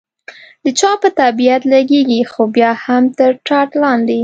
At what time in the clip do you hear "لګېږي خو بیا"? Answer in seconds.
1.73-2.71